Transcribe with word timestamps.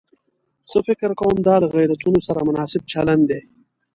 زه 0.71 0.77
فکر 0.87 1.09
کوم 1.19 1.37
دا 1.47 1.55
له 1.61 1.67
غیرتونو 1.75 2.19
سره 2.27 2.37
نامناسب 2.45 2.81
چلن 2.91 3.19
دی. 3.29 3.41